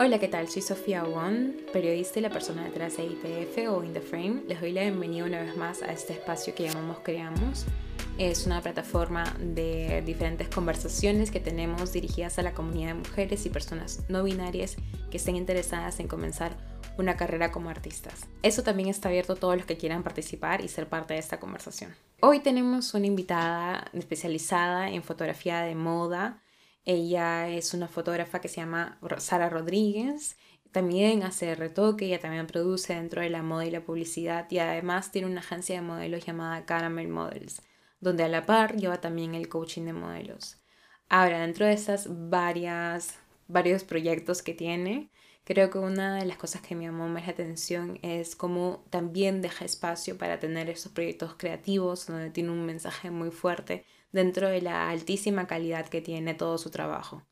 [0.00, 0.48] Hola, ¿qué tal?
[0.48, 4.42] Soy Sofía Won, periodista y la persona detrás de ITF o In The Frame.
[4.46, 7.66] Les doy la bienvenida una vez más a este espacio que llamamos Creamos.
[8.16, 13.50] Es una plataforma de diferentes conversaciones que tenemos dirigidas a la comunidad de mujeres y
[13.50, 14.76] personas no binarias
[15.10, 16.56] que estén interesadas en comenzar
[16.96, 18.28] una carrera como artistas.
[18.44, 21.40] Eso también está abierto a todos los que quieran participar y ser parte de esta
[21.40, 21.92] conversación.
[22.20, 26.40] Hoy tenemos una invitada especializada en fotografía de moda
[26.88, 30.38] ella es una fotógrafa que se llama Sara Rodríguez.
[30.72, 35.12] También hace retoque, ella también produce dentro de la moda y la publicidad y además
[35.12, 37.60] tiene una agencia de modelos llamada Caramel Models,
[38.00, 40.62] donde a la par lleva también el coaching de modelos.
[41.10, 43.18] Ahora, dentro de esas varias,
[43.48, 45.10] varios proyectos que tiene,
[45.44, 49.42] creo que una de las cosas que me llamó más la atención es cómo también
[49.42, 54.62] deja espacio para tener esos proyectos creativos donde tiene un mensaje muy fuerte dentro de
[54.62, 57.26] la altísima calidad que tiene todo su trabajo.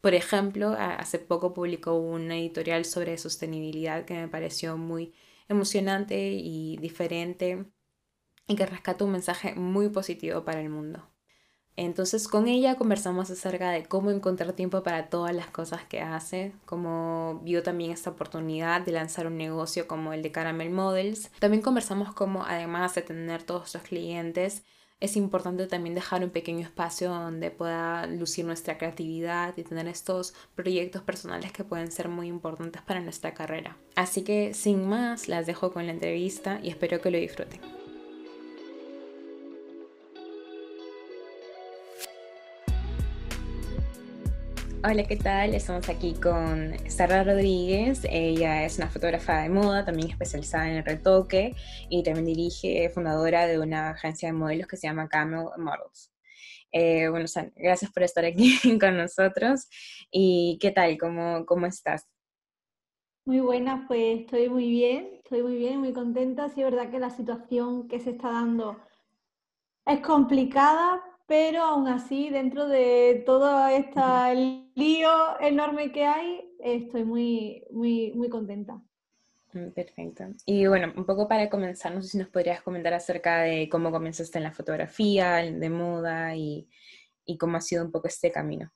[0.00, 5.12] Por ejemplo, hace poco publicó una editorial sobre sostenibilidad que me pareció muy
[5.48, 7.66] emocionante y diferente
[8.46, 11.08] y que rescata un mensaje muy positivo para el mundo.
[11.78, 16.52] Entonces con ella conversamos acerca de cómo encontrar tiempo para todas las cosas que hace,
[16.64, 21.30] cómo vio también esta oportunidad de lanzar un negocio como el de Caramel Models.
[21.38, 24.64] También conversamos cómo además de tener todos sus clientes,
[25.00, 30.34] es importante también dejar un pequeño espacio donde pueda lucir nuestra creatividad y tener estos
[30.54, 33.76] proyectos personales que pueden ser muy importantes para nuestra carrera.
[33.94, 37.77] Así que sin más, las dejo con la entrevista y espero que lo disfruten.
[44.84, 45.54] Hola, ¿qué tal?
[45.56, 48.06] Estamos aquí con Sara Rodríguez.
[48.08, 51.56] Ella es una fotógrafa de moda, también especializada en el retoque
[51.90, 56.12] y también dirige, fundadora de una agencia de modelos que se llama Camel Models.
[56.70, 59.68] Eh, bueno, Sara, gracias por estar aquí con nosotros.
[60.12, 60.96] ¿Y qué tal?
[60.96, 62.08] ¿Cómo, cómo estás?
[63.24, 66.48] Muy buena, pues estoy muy bien, estoy muy bien, muy contenta.
[66.50, 68.78] Sí, es verdad que la situación que se está dando
[69.84, 77.64] es complicada, pero aún así, dentro de todo este lío enorme que hay, estoy muy,
[77.70, 78.80] muy, muy contenta.
[79.52, 80.24] Mm, perfecto.
[80.46, 83.90] Y bueno, un poco para comenzar, no sé si nos podrías comentar acerca de cómo
[83.90, 86.66] comenzaste en la fotografía, de moda y,
[87.26, 88.72] y cómo ha sido un poco este camino.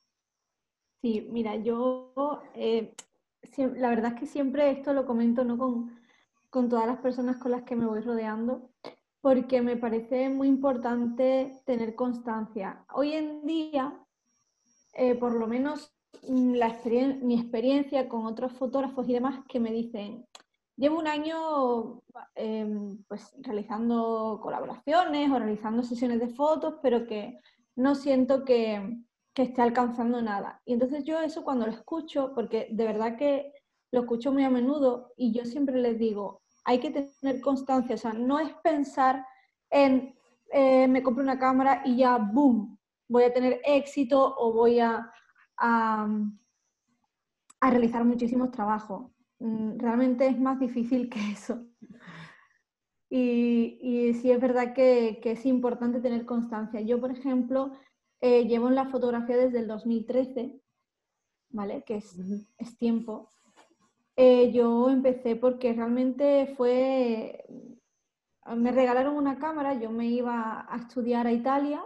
[1.01, 2.13] Sí, mira, yo
[2.55, 2.93] eh,
[3.57, 5.57] la verdad es que siempre esto lo comento ¿no?
[5.57, 5.99] con,
[6.51, 8.69] con todas las personas con las que me voy rodeando
[9.23, 12.85] porque me parece muy importante tener constancia.
[12.93, 13.97] Hoy en día,
[14.95, 15.95] eh, por lo menos
[16.29, 16.59] mm,
[17.23, 20.27] mi experiencia con otros fotógrafos y demás que me dicen,
[20.77, 22.03] llevo un año
[22.35, 27.39] em, pues, realizando colaboraciones o realizando sesiones de fotos, pero que
[27.77, 28.99] no siento que,
[29.35, 30.61] que esté alcanzando nada.
[30.65, 33.53] Y entonces yo eso cuando lo escucho, porque de verdad que
[33.93, 37.99] lo escucho muy a menudo y yo siempre les digo, hay que tener constancia, o
[37.99, 39.27] sea, no es pensar
[39.71, 40.15] en
[40.53, 42.79] eh, me compro una cámara y ya, boom,
[43.09, 45.11] voy a tener éxito o voy a,
[45.57, 46.07] a,
[47.63, 49.11] realizar muchísimos trabajos.
[49.39, 51.67] Mm, realmente es más difícil que eso.
[53.09, 56.83] Y, y sí es verdad que, es importante tener constancia.
[56.83, 57.73] Yo, por ejemplo,
[58.21, 60.61] eh, llevo en la fotografía desde el 2013,
[61.51, 61.83] ¿vale?
[61.85, 62.15] Que es,
[62.59, 63.33] es tiempo.
[64.17, 67.45] Eh, yo empecé porque realmente fue,
[68.55, 71.83] me regalaron una cámara, yo me iba a estudiar a Italia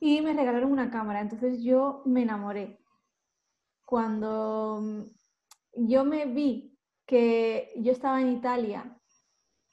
[0.00, 2.78] y me regalaron una cámara, entonces yo me enamoré.
[3.84, 5.06] Cuando
[5.74, 8.96] yo me vi que yo estaba en Italia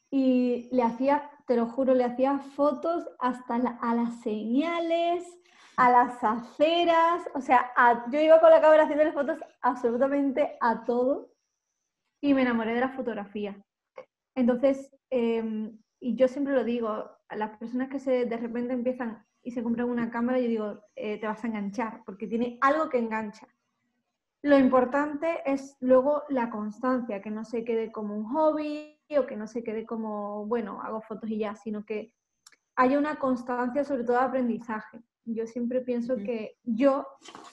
[0.10, 5.24] y le hacía, te lo juro, le hacía fotos hasta a las señales,
[5.78, 7.72] a las aceras, o sea,
[8.12, 11.32] yo iba con la cámara haciendo fotos absolutamente a todo
[12.22, 13.56] y me enamoré de la fotografía.
[14.36, 19.52] Entonces, em, y yo siempre lo digo, las personas que se, de repente empiezan y
[19.52, 22.98] se compran una cámara, yo digo, eh, te vas a enganchar, porque tiene algo que
[22.98, 23.48] engancha.
[24.42, 29.36] Lo importante es luego la constancia, que no se quede como un hobby o que
[29.36, 32.14] no se quede como, bueno, hago fotos y ya, sino que
[32.76, 35.02] haya una constancia sobre todo de aprendizaje.
[35.26, 37.06] Yo siempre pienso que yo,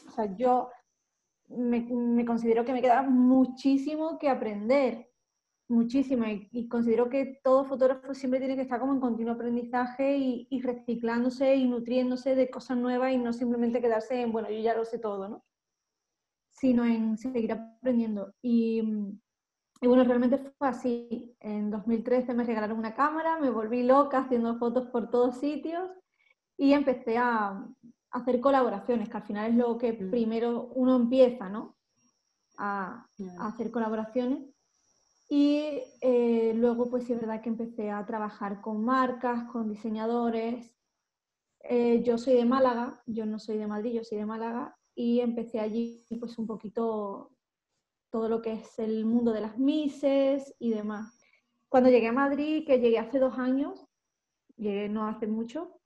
[0.06, 0.68] o sea, yo
[1.48, 5.08] me, considero que me queda muchísimo que aprender,
[5.68, 10.60] muchísimo, y, considero que todo fotógrafo siempre tiene que estar como en continuo aprendizaje y,
[10.60, 14.84] reciclándose y nutriéndose de cosas nuevas y no simplemente quedarse en, bueno, yo ya lo
[14.84, 15.44] sé todo, ¿no?
[16.50, 18.34] Sino en seguir aprendiendo.
[18.42, 18.82] Y,
[19.80, 21.34] y bueno, realmente fue así.
[21.40, 25.90] En 2013 me regalaron una cámara, me volví loca haciendo fotos por todos sitios
[26.56, 27.66] y empecé a,
[28.10, 30.10] hacer colaboraciones, que al final es lo que mm.
[30.10, 31.76] primero uno empieza, ¿no?
[32.58, 33.06] a,
[33.40, 34.48] hacer colaboraciones.
[35.28, 40.74] Y eh, luego, pues sí es verdad que empecé a trabajar con marcas, con diseñadores.
[41.60, 45.20] Eh, yo soy de Málaga, yo no soy de Madrid, yo soy de Málaga, y
[45.20, 47.30] empecé allí pues un poquito
[48.10, 51.18] todo lo que es el mundo de las mises y demás.
[51.68, 53.86] Cuando llegué a Madrid, que llegué hace dos años,
[54.56, 55.80] llegué no hace mucho,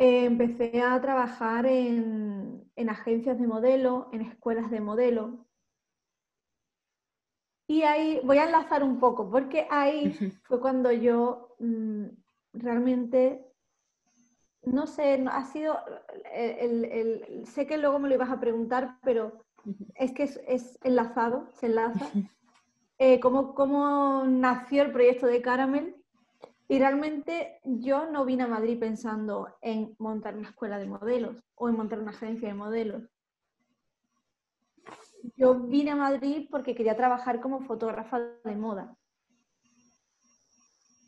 [0.00, 5.44] eh, empecé a trabajar en, agencias de modelo, en escuelas de modelo.
[7.66, 10.12] Y ahí voy a enlazar un poco, porque ahí
[10.44, 12.04] fue cuando yo mm,
[12.52, 13.44] realmente,
[14.62, 15.76] no sé, ha sido,
[16.32, 19.44] el, sé que luego me lo ibas a preguntar, pero
[19.96, 22.06] es que es, enlazado, se enlaza.
[23.00, 25.97] Eh, cómo, cómo nació el proyecto de Caramel
[26.68, 31.68] y realmente yo no vine a Madrid pensando en montar una escuela de modelos o
[31.68, 33.10] en montar una agencia de modelos.
[35.34, 38.94] Yo vine a Madrid porque quería trabajar como fotógrafa de moda.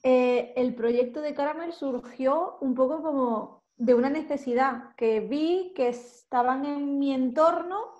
[0.02, 5.88] Eh, el proyecto de Caramel surgió un poco como de una necesidad que vi que
[5.88, 7.92] estaban en mi entorno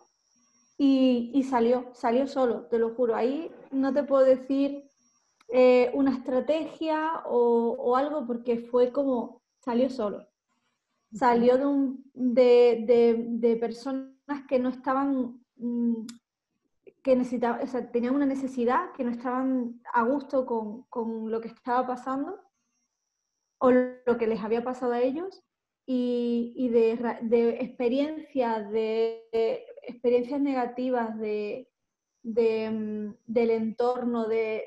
[0.79, 3.15] y, y salió, salió solo, te lo juro.
[3.15, 4.90] Ahí no te puedo decir
[5.53, 10.29] eh, una estrategia o, algo porque fue como salió solo.
[11.13, 14.15] Salió de, un, de, personas
[14.49, 16.07] que no estaban, mm,
[17.03, 21.49] que necesitaban, o sea, tenían una necesidad, que no estaban a gusto con, lo que
[21.49, 22.41] estaba pasando
[23.59, 25.43] o lo que les había pasado a ellos
[25.85, 31.71] y, de, de experiencias, de experiencias negativas, de,
[32.23, 34.63] Mm, del entorno de,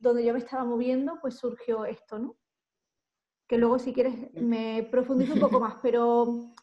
[0.00, 2.36] donde yo me estaba moviendo, pues surgió esto, ¿no?
[3.46, 6.54] Que luego si quieres me profundizo un poco más, pero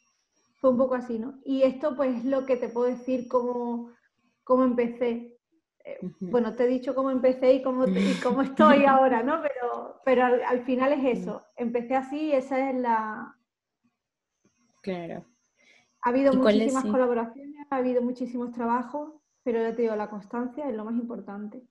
[0.60, 1.40] fue un poco así, ¿no?
[1.46, 3.92] Y esto pues es lo que te puedo decir cómo,
[4.44, 5.40] cómo empecé.
[5.86, 9.42] Eh, bueno, te he dicho cómo empecé y cómo, y cómo estoy ahora, ¿no?
[9.42, 11.42] Pero, pero al, final es eso.
[11.56, 13.38] Empecé así y esa es la...
[14.82, 15.24] Claro.
[16.02, 20.76] Ha habido muchísimas colaboraciones, ha habido muchísimos trabajos pero ya te digo, la constancia es
[20.76, 21.62] lo más importante.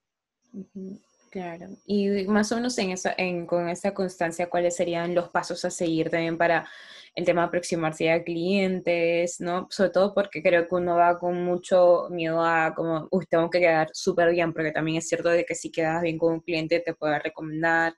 [1.31, 1.67] Claro.
[1.85, 5.69] Y más o menos en esa, en, con esa constancia, ¿cuáles serían los pasos a
[5.69, 6.67] seguir también para
[7.15, 9.67] el tema de aproximarse a clientes, ¿no?
[9.69, 13.59] Sobre todo porque creo que uno va con mucho miedo a como, uy, tengo que
[13.59, 16.79] quedar súper bien, porque también es cierto de que si quedas bien con un cliente
[16.79, 17.95] te puede recomendar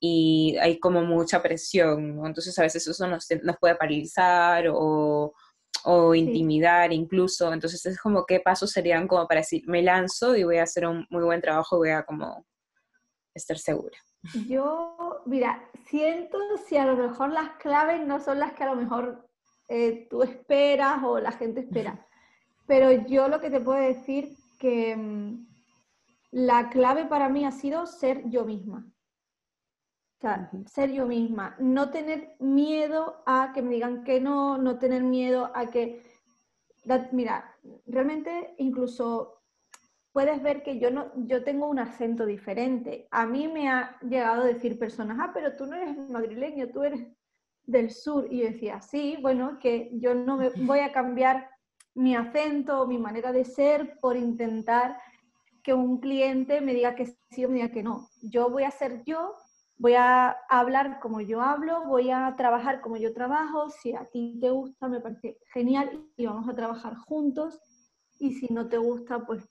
[0.00, 2.20] y hay como mucha presión.
[2.26, 3.26] Entonces a veces eso nos
[3.60, 5.32] puede paralizar o,
[5.84, 7.52] o intimidar incluso.
[7.52, 10.86] Entonces es como qué pasos serían como para decir, me lanzo y voy a hacer
[10.86, 12.46] un muy buen trabajo y voy a como
[13.34, 13.98] estar segura.
[14.48, 18.76] Yo, mira, siento si a lo mejor las claves no son las que a lo
[18.76, 19.28] mejor
[19.68, 22.06] eh, tú esperas o la gente espera.
[22.66, 25.46] Pero yo lo que te puedo decir que mm,
[26.30, 28.86] la clave para mí ha sido ser yo misma
[30.24, 35.02] sea, ser yo misma, no tener miedo a que me digan que no, no tener
[35.02, 36.02] miedo a que...
[37.12, 37.56] Mira,
[37.86, 39.42] realmente incluso
[40.12, 43.08] puedes ver que yo, no, yo tengo un acento diferente.
[43.10, 46.82] A mí me ha llegado a decir personas, ah, pero tú no eres madrileño, tú
[46.82, 47.06] eres
[47.66, 48.26] del sur.
[48.30, 51.50] Y yo decía, sí, bueno, que yo no me voy a cambiar
[51.94, 54.98] mi acento, mi manera de ser por intentar
[55.62, 58.08] que un cliente me diga que sí o me diga que no.
[58.22, 59.34] Yo voy a ser yo
[59.76, 64.38] voy a hablar como yo hablo, voy a trabajar como yo trabajo, si a ti
[64.40, 67.60] te gusta me parece genial y vamos a trabajar juntos
[68.18, 69.48] y si no te gusta pues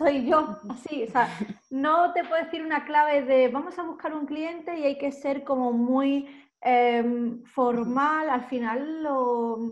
[0.00, 1.28] soy yo, así, o sea,
[1.70, 5.12] no te puedo decir una clave de vamos a buscar un cliente y hay que
[5.12, 6.26] ser como muy
[6.62, 9.70] em, formal, al final lo,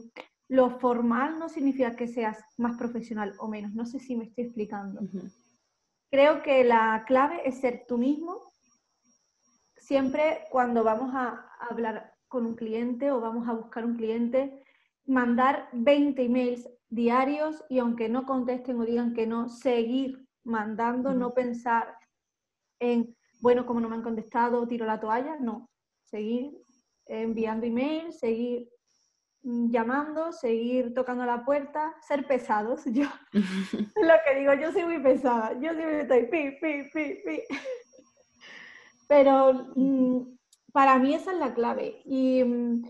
[0.48, 4.44] lo, formal no significa que seas más profesional o menos, no sé si me estoy
[4.44, 5.00] explicando.
[6.10, 8.40] Creo que la clave es ser tú mismo.
[9.76, 14.62] Siempre cuando vamos a hablar con un cliente o vamos a buscar un cliente,
[15.06, 21.34] mandar 20 emails diarios y aunque no contesten o digan que no, seguir mandando, no
[21.34, 21.94] pensar
[22.80, 25.68] en, bueno, como no me han contestado, tiro la toalla, no,
[26.04, 26.52] seguir
[27.06, 28.68] enviando emails, seguir
[29.42, 32.84] llamando, seguir tocando la puerta, ser pesados.
[32.92, 37.42] Yo, lo que digo, yo soy muy pesada, yo siempre estoy pi, pi, pi, pi.
[39.08, 40.36] Pero mm,
[40.72, 42.02] para mí esa es la clave.
[42.04, 42.82] Y, mm,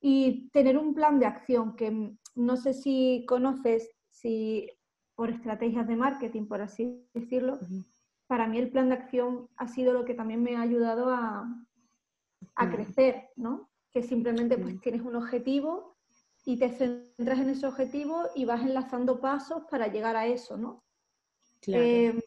[0.00, 4.68] y, tener un plan de acción, que no sé si conoces, si
[5.14, 7.60] por estrategias de marketing, por así decirlo,
[8.26, 11.46] para mí el plan de acción ha sido lo que también me ha ayudado a,
[12.56, 13.70] a crecer, ¿no?
[13.94, 15.96] Que simplemente pues tienes un objetivo
[16.44, 20.82] y te centras en ese objetivo y vas enlazando pasos para llegar a eso, ¿no?
[21.60, 21.84] Claro.
[21.84, 22.24] Eh,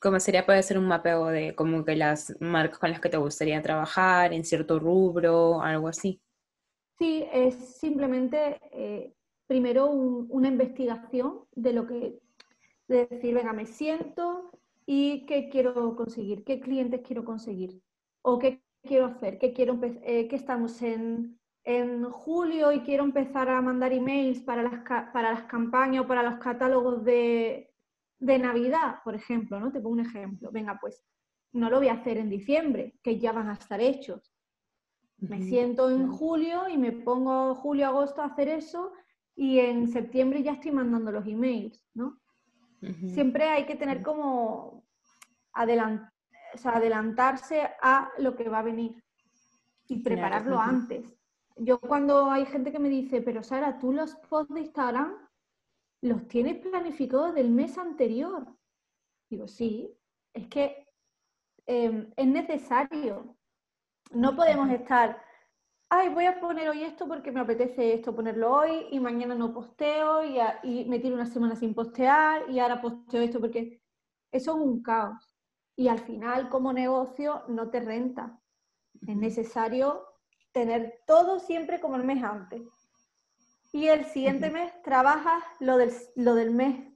[0.00, 3.18] como sería, puede ser un mapeo de como que las marcas con las que te
[3.18, 6.20] gustaría trabajar en cierto rubro, algo así.
[6.98, 9.14] Sí, es simplemente eh,
[9.46, 12.18] primero una investigación de lo que,
[12.88, 14.50] de decir, venga, me siento
[14.86, 17.80] y qué quiero conseguir, qué clientes quiero conseguir,
[18.22, 21.38] o qué quiero hacer, qué quiero eh, que estamos en,
[22.10, 24.82] julio y quiero empezar a mandar emails para las,
[25.12, 27.72] para las campañas o para los catálogos de,
[28.18, 29.70] de Navidad, por ejemplo, ¿no?
[29.70, 30.50] Te pongo un ejemplo.
[30.50, 31.04] Venga, pues
[31.52, 34.32] no lo voy a hacer en diciembre, que ya van a estar hechos.
[35.18, 38.92] Me siento en julio y me pongo julio, agosto a hacer eso
[39.36, 42.20] y en septiembre ya estoy mandando los emails, ¿no?
[43.12, 44.86] Siempre hay que tener como
[46.64, 49.02] adelantarse a lo que va a venir
[49.88, 51.16] y prepararlo antes.
[51.56, 55.14] Yo cuando hay gente que me dice, pero Sara, tú los posts de Instagram
[56.02, 58.46] los tienes planificados del mes anterior.
[59.28, 59.94] Digo, sí,
[60.32, 60.86] es que
[61.66, 63.36] em, es necesario.
[64.12, 65.22] No podemos estar,
[65.88, 69.52] ay, voy a poner hoy esto porque me apetece esto, ponerlo hoy y mañana no
[69.52, 73.82] posteo y, y me tiro una semana sin postear y ahora posteo esto porque
[74.32, 75.29] eso es un caos.
[75.80, 78.38] Y al final como negocio no te renta.
[79.06, 80.04] Es necesario
[80.52, 82.60] tener todo siempre como el mes antes.
[83.72, 86.86] Y el siguiente mes trabajas lo del, lo del mes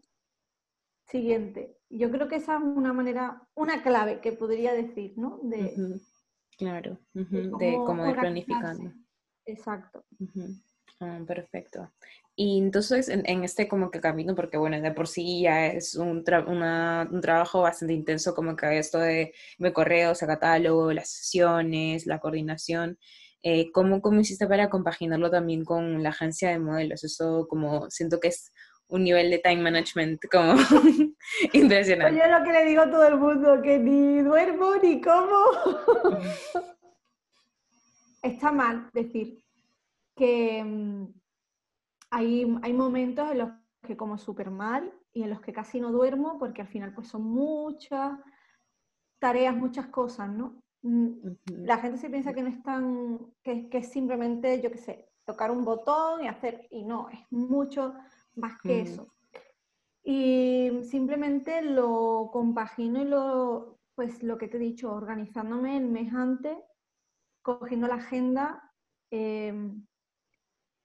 [1.06, 1.78] siguiente.
[1.88, 5.38] Yo creo que esa es una manera, una clave que podría decir, ¿no?
[5.42, 5.74] De,
[6.58, 8.92] Claro, de cómo, ir planificando.
[9.46, 10.04] Exacto.
[11.00, 11.92] Ah, perfecto.
[12.36, 16.24] Y entonces en, este como que camino, porque bueno, de por sí ya es un,
[16.48, 22.18] un trabajo bastante intenso, como que esto de, de correos, a catálogo, las sesiones, la
[22.18, 22.98] coordinación,
[23.42, 27.04] eh, ¿cómo, ¿cómo hiciste para compaginarlo también con la agencia de modelos?
[27.04, 28.50] Eso como siento que es
[28.88, 30.54] un nivel de time management como
[31.52, 32.18] impresionante.
[32.18, 35.44] Yo lo que le digo a todo el mundo, que ni duermo ni como.
[38.22, 39.43] Está mal decir
[40.16, 41.06] que mm,
[42.10, 43.50] hay, hay momentos en los
[43.86, 47.08] que como súper mal y en los que casi no duermo porque al final pues
[47.08, 48.18] son muchas
[49.18, 50.62] tareas, muchas cosas, ¿no?
[50.82, 51.12] Mm,
[51.46, 55.08] la gente se piensa que no es tan, que, que es simplemente, yo qué sé,
[55.24, 57.94] tocar un botón y hacer, y no, es mucho
[58.34, 58.86] más que mm.
[58.86, 59.14] eso.
[60.02, 66.12] Y simplemente lo compagino y lo, pues lo que te he dicho, organizándome el mes
[66.12, 66.58] antes,
[67.42, 68.70] cogiendo la agenda
[69.10, 69.86] em,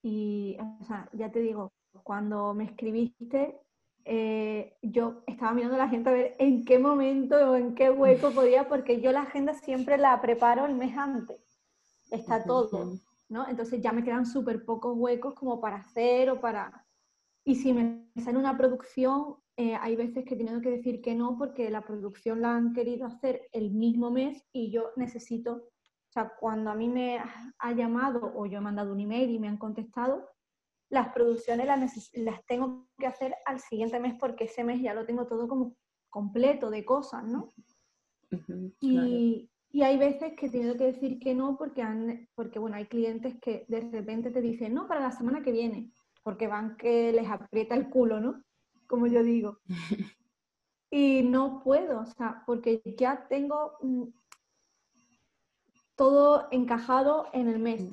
[0.01, 1.71] y, o sea, ya te digo,
[2.03, 3.59] cuando me escribiste,
[4.05, 7.89] eh, yo estaba mirando a la gente a ver en qué momento o en qué
[7.89, 11.39] hueco podía, porque yo la agenda siempre la preparo el mes antes.
[12.09, 12.97] Está todo,
[13.29, 13.47] ¿no?
[13.47, 16.85] Entonces ya me quedan súper pocos huecos como para hacer o para...
[17.45, 21.15] Y si me sale una producción, eh, hay veces que he tenido que decir que
[21.15, 25.69] no porque la producción la han querido hacer el mismo mes y yo necesito,
[26.09, 27.19] o sea, cuando a mí me
[27.59, 30.27] ha llamado o yo he mandado un email y me han contestado,
[30.89, 35.05] las producciones las, las tengo que hacer al siguiente mes porque ese mes ya lo
[35.05, 35.75] tengo todo como
[36.09, 37.49] completo de cosas, ¿no?
[38.79, 42.75] y, y, hay veces que he tenido que decir que no porque, han, porque, bueno,
[42.75, 45.91] hay clientes que de repente te dicen, no, para la semana que viene
[46.23, 48.43] porque van que les aprieta el culo, ¿no?
[48.87, 49.59] Como yo digo.
[50.91, 54.05] Y no puedo, o sea, porque ya tengo mm,
[55.99, 57.83] todo encajado en el mes.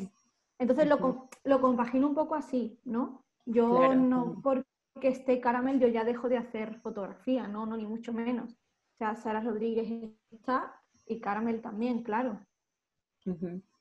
[0.58, 3.22] Entonces lo, lo compagino un poco así, ¿no?
[3.44, 4.64] Yo no, porque
[5.02, 8.52] esté Caramel, yo ya dejo de hacer fotografía, no, no, ni mucho menos.
[8.52, 12.40] O sea, Sara Rodríguez está y Caramel también, claro.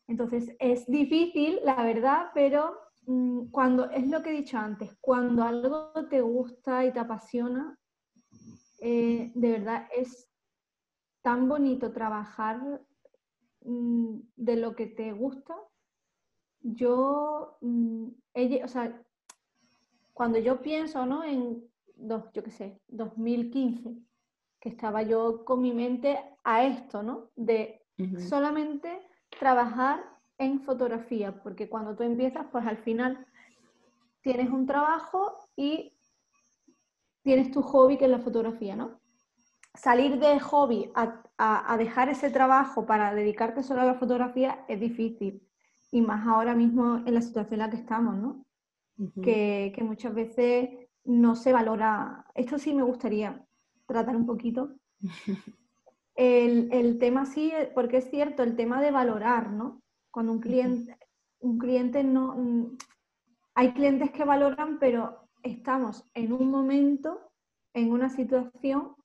[0.07, 5.43] Entonces es difícil, la verdad, pero Mm, cuando, es lo que he dicho antes, cuando
[5.43, 7.77] algo te gusta y te apasiona,
[8.79, 10.27] eh, de verdad es
[11.21, 12.81] tan bonito trabajar
[13.65, 15.55] de lo que te gusta.
[16.61, 18.07] Yo, mm,
[18.63, 19.01] o sea,
[20.13, 21.23] cuando yo pienso, ¿no?
[21.23, 21.63] En,
[21.95, 23.95] dos, yo qué sé, 2015,
[24.59, 27.31] que estaba yo con mi mente a esto, ¿no?
[27.35, 27.81] De
[28.27, 29.01] solamente
[29.39, 30.03] trabajar
[30.37, 33.25] en fotografía, porque cuando tú empiezas, pues al final
[34.21, 35.93] tienes un trabajo y
[37.21, 38.99] tienes tu hobby que es la fotografía, ¿no?
[39.75, 45.41] Salir de hobby a, dejar ese trabajo para dedicarte solo a la fotografía es difícil,
[45.91, 48.45] y más ahora mismo en la situación en la que estamos, ¿no?
[49.21, 50.69] que, que muchas veces
[51.03, 52.25] no se valora.
[52.33, 53.45] Esto sí me gustaría
[53.85, 54.75] tratar un poquito.
[56.17, 59.81] El, el, tema sí, porque es cierto, el tema de valorar, ¿no?
[60.11, 60.97] Cuando un cliente,
[61.39, 62.77] un cliente no,
[63.53, 67.31] hay clientes que valoran, pero estamos en un momento,
[67.73, 68.95] en una situación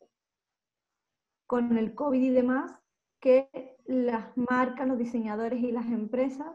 [1.51, 2.79] con el COVID y demás,
[3.19, 6.47] que las marcas, los diseñadores y las empresas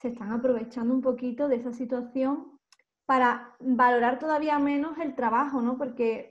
[0.00, 2.60] se están aprovechando un poquito de esa situación
[3.06, 5.76] para valorar todavía menos el trabajo, ¿no?
[5.76, 6.30] Porque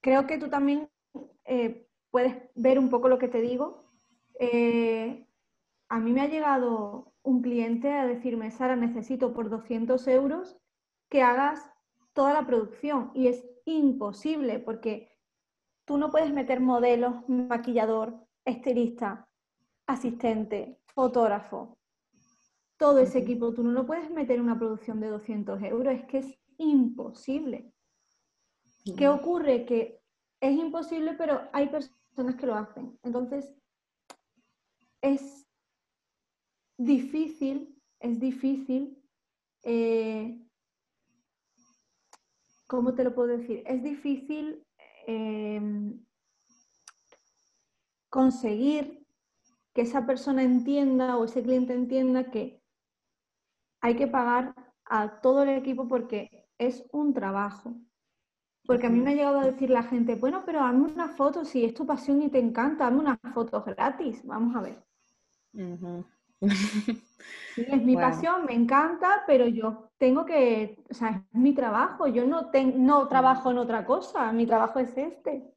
[0.00, 0.88] creo que tú también
[1.44, 3.90] eh, puedes ver un poco lo que te digo.
[4.38, 5.26] Eh,
[5.88, 10.56] a mí me ha llegado un cliente a decirme, Sara, necesito por 200 euros
[11.08, 11.68] que hagas
[12.12, 15.11] toda la producción y es imposible porque
[15.92, 19.28] tú no puedes meter modelos, maquillador, estilista,
[19.86, 21.76] asistente, fotógrafo,
[22.78, 26.06] todo ese equipo, tú no lo puedes meter en una producción de 200 euros, es
[26.06, 27.74] que es imposible.
[28.96, 29.66] ¿Qué ocurre?
[29.66, 30.00] Que
[30.40, 32.98] es imposible, pero hay personas que lo hacen.
[33.02, 33.54] Entonces,
[35.02, 35.46] es
[36.78, 38.98] difícil, es difícil,
[39.62, 40.40] eh,
[42.66, 43.62] ¿cómo te lo puedo decir?
[43.66, 44.64] Es difícil
[45.06, 46.04] em,
[48.08, 49.06] conseguir
[49.72, 52.62] que esa persona entienda o ese cliente entienda que
[53.80, 54.54] hay que pagar
[54.84, 57.74] a todo el equipo porque es un trabajo.
[58.64, 61.44] Porque a mí me ha llegado a decir la gente, bueno, pero hazme una foto,
[61.44, 64.84] si es tu pasión y te encanta, hazme una foto gratis, vamos a ver.
[67.56, 72.26] es mi pasión, me encanta, pero yo tengo que, o sea, es mi trabajo, yo
[72.26, 75.48] no, no trabajo en otra cosa, mi trabajo es este.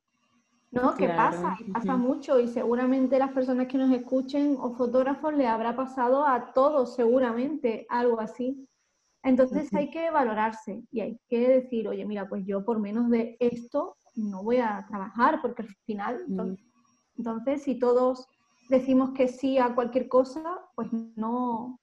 [0.71, 0.93] ¿No?
[0.93, 1.55] ¿Qué pasa?
[1.65, 6.27] Y pasa mucho y seguramente las personas que nos escuchen o fotógrafos le habrá pasado
[6.27, 8.67] a todos seguramente algo así.
[9.23, 13.37] Entonces hay que valorarse y hay que decir, oye, mira, pues yo por menos de
[13.39, 16.55] esto no voy a trabajar porque al final, mm.
[17.17, 18.27] entonces, si todos
[18.69, 20.41] decimos que sí a cualquier cosa,
[20.75, 21.79] pues no,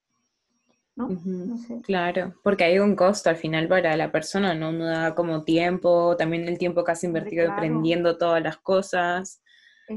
[0.96, 1.56] ¿no?
[1.56, 1.80] sé.
[1.82, 4.71] Claro, porque hay un costo al final para la persona, ¿no?
[4.71, 9.42] Uno da como tiempo, también el tiempo que has invertido aprendiendo todas las cosas.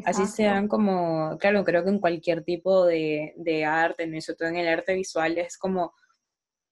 [0.04, 4.20] Así sean como, claro, creo que en cualquier tipo de, de arte, ¿no?
[4.20, 5.94] sobre todo en el arte visual, es como,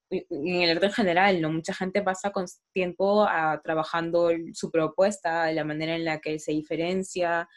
[0.10, 1.52] en el arte en general, ¿no?
[1.52, 6.52] Mucha gente pasa con tiempo a, trabajando su propuesta, la manera en la que se
[6.52, 7.48] diferencia,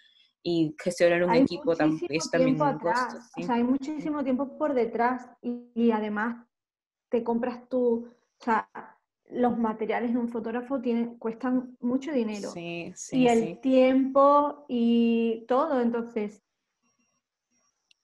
[0.48, 3.18] y gestionar un equipo también es también un costo.
[3.36, 6.46] O sea, hay muchísimo tiempo por detrás y, y, además
[7.08, 8.68] te compras tú, o sea,
[9.28, 12.50] los materiales de un fotógrafo tienen, cuestan mucho dinero.
[12.50, 15.80] Sí, sí, y el tiempo y todo.
[15.80, 16.44] Entonces,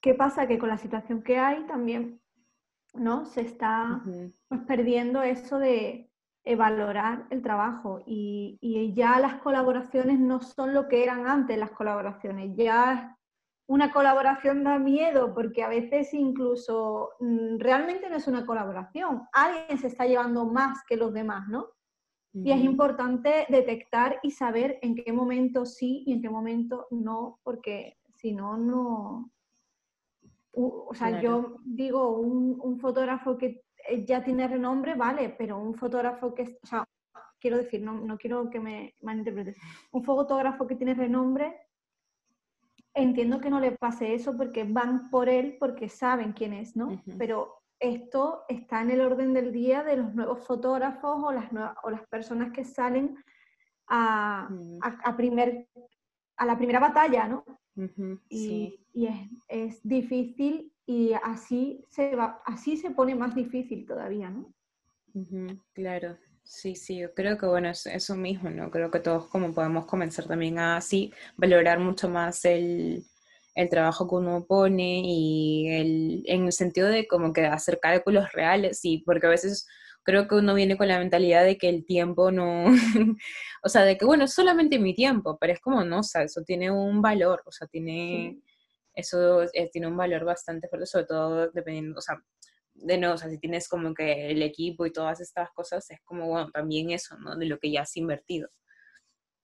[0.01, 0.49] ¿qué pasa?
[0.49, 2.21] Que con la situación que hay también,
[2.93, 3.25] ¿no?
[3.25, 4.03] Se está
[4.49, 6.11] pues, perdiendo eso de
[6.57, 11.71] valorar el trabajo y, y, ya las colaboraciones no son lo que eran antes las
[11.71, 12.57] colaboraciones.
[12.57, 13.17] Ya
[13.67, 19.79] una colaboración da miedo porque a veces incluso mm, realmente no es una colaboración, alguien
[19.79, 21.69] se está llevando más que los demás, ¿no?
[22.35, 27.41] Y es importante detectar y saber en qué momento sí y en qué momento no,
[27.43, 29.31] porque si no, no...
[30.55, 33.63] O sea, yo digo, un, un, fotógrafo que eh,
[34.05, 36.89] ya tiene renombre, vale, pero un fotógrafo que, o sea,
[37.41, 39.57] quiero decir, no, no quiero que me malinterpretes,
[39.91, 41.57] un fotógrafo que tiene renombre
[42.95, 47.03] entiendo que no le pase eso porque van por él porque saben quién es, ¿no?
[47.19, 51.51] Pero esto está en el orden del día de los nuevos fotógrafos o las,
[51.83, 53.17] o las personas que salen
[53.89, 54.49] a,
[54.81, 55.69] a, primer,
[56.37, 57.45] a la primera batalla, ¿no?
[58.29, 64.31] y, y es, es, difícil y así se, va, así se pone más difícil todavía,
[64.31, 64.53] ¿no?
[65.75, 68.71] Claro, Sí, sí, yo creo que bueno, es eso mismo, ¿no?
[68.71, 73.05] Creo que todos como podemos comenzar también a así valorar mucho más el,
[73.71, 78.81] trabajo que uno pone y el, en el sentido de como que hacer cálculos reales,
[78.81, 79.67] sí, porque a veces
[80.03, 82.65] creo que uno viene con la mentalidad de que el tiempo no,
[83.63, 86.23] o sea, de que bueno, es solamente mi tiempo, pero es como no, o sea,
[86.23, 88.41] eso tiene un valor, o sea, tiene,
[88.95, 92.23] eso eh, tiene un valor bastante fuerte, sobre todo dependiendo, o sea,
[92.75, 96.01] de nuevo, o sea, si tienes como que el equipo y todas estas cosas, es
[96.05, 97.37] como, bueno, también eso, ¿no?
[97.37, 98.49] De lo que ya has invertido.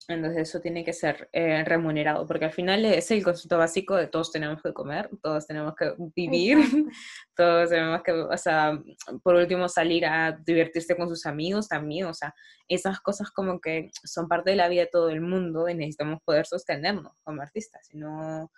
[0.07, 4.07] Entonces eso tiene que ser eh, remunerado, porque al final es el concepto básico de
[4.07, 6.57] todos tenemos que comer, todos tenemos que vivir,
[7.37, 8.81] todos tenemos que, o sea,
[9.23, 12.35] por último salir a divertirse con sus amigos también, o sea,
[12.69, 16.23] esas cosas como que son parte de la vida de todo el mundo y necesitamos
[16.25, 18.51] poder sostenernos como artistas, si no,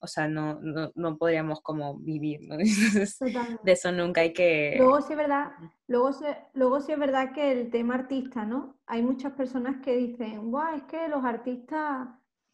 [0.00, 2.56] o sea, no, no, no podríamos como vivir, ¿no?
[3.62, 4.76] de eso nunca hay que...
[4.78, 5.52] Luego sí es verdad,
[5.86, 6.10] luego,
[6.54, 8.78] luego sí es verdad que el tema artista, ¿no?
[8.86, 12.08] Hay muchas personas que dicen, guau, es que los artistas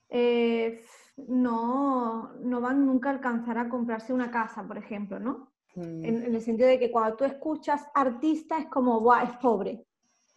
[0.09, 0.81] eh,
[1.17, 5.53] no, no van nunca a alcanzar a comprarse una casa, por ejemplo, ¿no?
[5.75, 6.05] Mm.
[6.05, 9.85] En, el sentido de que cuando tú escuchas artista es como, ¡buah, es pobre!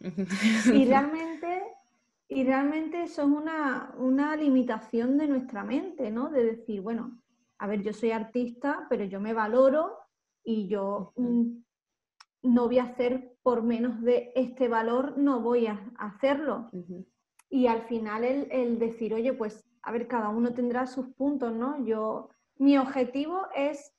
[0.84, 1.62] realmente,
[2.28, 6.28] y realmente eso es una, una limitación de nuestra mente, ¿no?
[6.28, 7.22] De decir, bueno,
[7.58, 9.96] a ver, yo soy artista, pero yo me valoro
[10.44, 11.62] y yo mm,
[12.42, 16.70] no voy a hacer por menos de este valor, no voy a hacerlo.
[17.48, 21.54] Y al final el, el, decir, oye, pues, a ver, cada uno tendrá sus puntos,
[21.54, 21.82] ¿no?
[21.86, 23.94] Yo, mi objetivo es,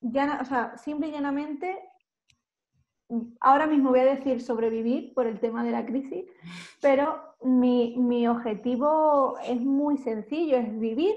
[0.00, 1.78] ya, o sea, simple y llanamente,
[3.40, 6.24] ahora mismo voy a decir sobrevivir por el tema de la crisis,
[6.80, 11.14] pero mi, mi objetivo es muy sencillo, es vivir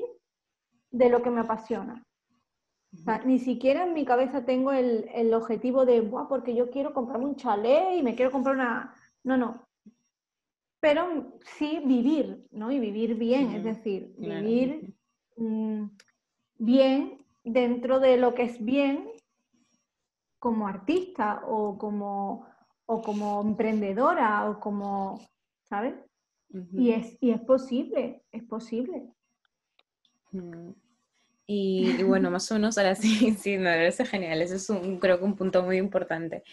[0.92, 2.04] de lo que me apasiona.
[3.26, 7.26] ni siquiera en mi cabeza tengo el, el objetivo de, Buah, porque yo quiero comprarme
[7.26, 8.94] un chalet y me quiero comprar una...
[9.24, 9.68] No, no.
[10.80, 12.72] Pero sí vivir, ¿no?
[12.72, 14.94] Y vivir bien, es decir, vivir
[15.36, 15.86] mm,
[16.60, 19.10] bien dentro de lo que es bien
[20.40, 22.48] como artista o como,
[22.86, 25.20] o como emprendedora o como,
[25.64, 25.96] ¿sabes?
[26.74, 29.10] y, es, y es posible, es posible.
[31.50, 34.42] Y, bueno, más o menos ahora sí, sí, me parece genial.
[34.42, 36.44] Ese es un, creo que un punto muy importante.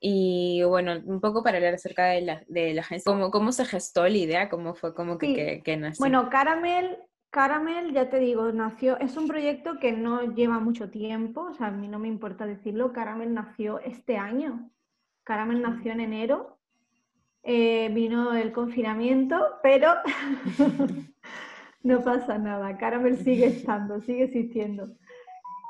[0.00, 3.64] Y bueno, un poco para hablar acerca de la, de la agencia, ¿cómo, ¿cómo se
[3.64, 4.48] gestó la idea?
[4.48, 6.00] ¿Cómo fue como que, que, nació?
[6.00, 6.98] Bueno, Caramel,
[7.30, 11.68] Caramel, ya te digo, nació, es un proyecto que no lleva mucho tiempo, o sea,
[11.68, 14.70] a mí no me importa decirlo, Caramel nació este año.
[15.22, 16.58] Caramel nació en enero,
[17.42, 19.94] eh, vino el confinamiento, pero
[21.82, 24.88] No pasa nada, Caramel sigue estando, sigue existiendo.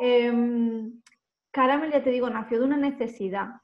[0.01, 1.01] Em,
[1.53, 3.61] Caramel, ya te digo, nació de una necesidad,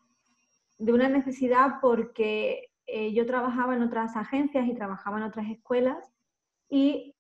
[0.79, 6.13] de una necesidad porque eh, yo trabajaba en otras agencias y trabajaba en otras escuelas
[6.69, 7.16] y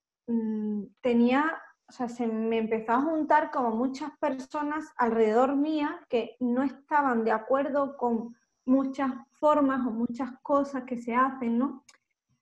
[1.00, 6.62] tenía, o sea, se me empezó a juntar como muchas personas alrededor mía que no
[6.62, 11.84] estaban de acuerdo con muchas formas o muchas cosas que se hacen, ¿no?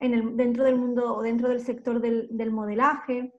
[0.00, 3.33] dentro del mundo o dentro del sector del, modelaje.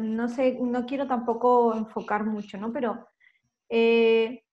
[0.00, 2.72] no sé, no quiero tampoco enfocar mucho, ¿no?
[2.72, 3.06] Pero
[3.68, 4.44] eh,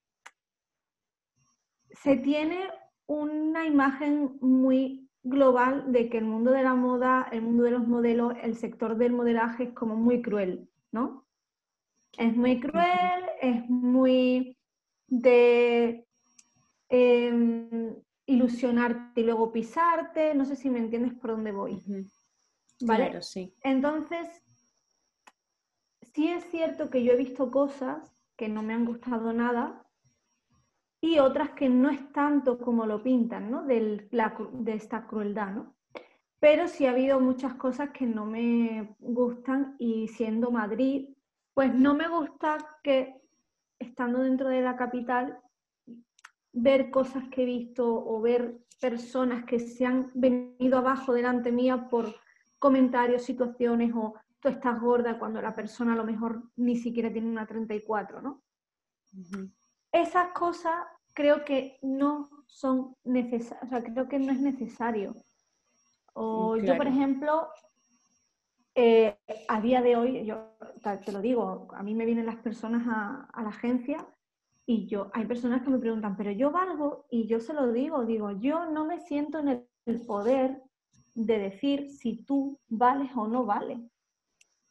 [1.90, 2.70] se tiene
[3.08, 7.88] una imagen muy global de que el mundo de la moda, el mundo de los
[7.88, 11.26] modelos, el sector del modelaje es como muy cruel, ¿no?
[12.18, 14.58] Es muy cruel, es muy
[15.08, 16.06] de
[16.90, 21.82] em, ilusionarte y luego pisarte, no sé si me entiendes por dónde voy.
[22.82, 23.06] ¿Vale?
[23.06, 23.54] Claro, sí.
[23.62, 24.28] Entonces,
[26.14, 29.86] sí es cierto que yo he visto cosas que no me han gustado nada
[31.02, 33.64] y otras que no es tanto como lo pintan, ¿no?
[33.64, 35.76] de esta crueldad, ¿no?
[36.40, 41.10] Pero sí ha habido muchas cosas que no me gustan y siendo Madrid,
[41.54, 43.20] pues no me gusta que
[43.80, 45.40] estando dentro de la capital
[46.54, 51.90] ver cosas que he visto o ver personas que se han venido abajo delante mía
[51.90, 52.16] por
[52.60, 57.30] comentarios, situaciones o tú estás gorda cuando la persona a lo mejor ni siquiera tiene
[57.30, 58.44] una 34, ¿no?
[59.92, 60.76] Esas cosas
[61.14, 65.16] creo que no son necesarias, o sea, creo que no es necesario.
[66.14, 67.48] O yo, por ejemplo,
[68.76, 70.58] eh, a día de hoy, yo
[71.06, 74.06] te lo digo, a mí me vienen las personas a, a la agencia
[74.66, 78.06] y yo, hay personas que me preguntan, pero yo valgo y yo se lo digo,
[78.06, 80.62] digo, yo no me siento en el poder
[81.16, 83.80] de decir si tú vales o no vales.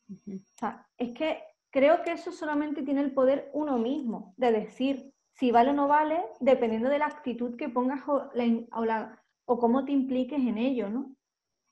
[0.08, 5.12] O sea, es que creo que eso solamente tiene el poder uno mismo, de decir
[5.32, 10.38] si vale o no vale, dependiendo de la actitud que pongas o, cómo te impliques
[10.38, 11.14] en ello, ¿no?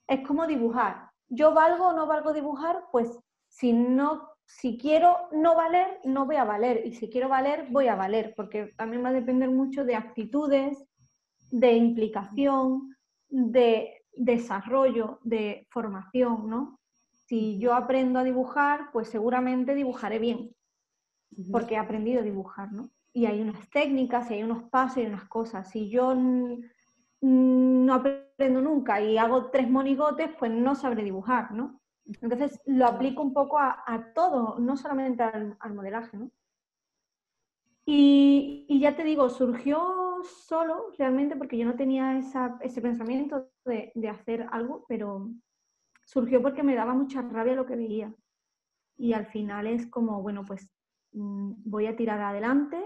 [0.06, 1.10] Es como dibujar.
[1.28, 6.36] Yo valgo o no valgo dibujar, pues si no si quiero no valer, no voy
[6.36, 6.86] a valer.
[6.86, 10.82] Y si quiero valer, voy a valer, porque también va a depender mucho de actitudes,
[11.50, 12.96] de implicación,
[13.28, 16.77] de desarrollo, de formación, ¿no?
[17.28, 20.56] Si yo aprendo a dibujar, pues seguramente dibujaré bien,
[21.52, 22.90] porque he aprendido a dibujar, ¿no?
[23.12, 25.68] Y hay unas técnicas, y hay unos pasos y unas cosas.
[25.68, 26.14] Si yo
[27.20, 31.82] no aprendo nunca y hago tres monigotes, pues no sabré dibujar, ¿no?
[32.22, 36.30] Entonces lo aplico un poco a, todo, no solamente al, modelaje, ¿no?
[37.84, 44.46] Y, ya te digo, surgió solo realmente porque yo no tenía ese pensamiento de, hacer
[44.50, 45.28] algo, pero
[46.08, 48.12] surgió porque me daba mucha rabia lo que veía.
[48.96, 50.68] Y al final es como, bueno, pues
[51.12, 52.82] mm, voy a tirar adelante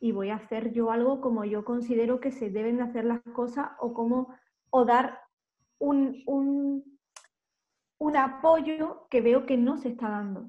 [0.00, 3.20] y voy a hacer yo algo como yo considero que se deben de hacer las
[3.34, 4.34] cosas o como,
[4.70, 5.20] o dar
[5.78, 6.24] un
[7.98, 10.48] un apoyo que veo que no se está dando.